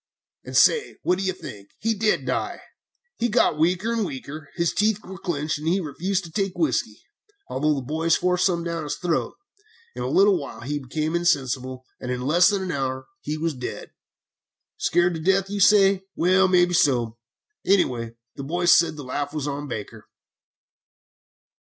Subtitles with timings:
[0.43, 1.69] "And say, what do you think?
[1.77, 2.59] He did die!
[3.19, 4.49] He got weaker and weaker.
[4.55, 7.03] His teeth were clenched, and he refused to take whiskey,
[7.51, 9.35] although the boys forced some down his throat.
[9.95, 13.53] In a little while he became insensible, and in less than an hour he was
[13.53, 13.91] dead.
[14.79, 16.01] "'Scared to death,' you say?
[16.15, 17.19] Well, maybe so;
[17.63, 20.07] anyway, the boys said the laugh was on Baker!"